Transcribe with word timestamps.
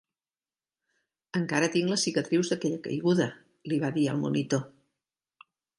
"Encara 1.41 1.69
tinc 1.77 1.91
les 1.95 2.07
cicatrius 2.09 2.51
d'aquella 2.53 2.81
caiguda", 2.89 3.31
li 3.73 3.83
va 3.87 3.95
dir 4.01 4.09
al 4.15 4.23
monitor. 4.25 4.67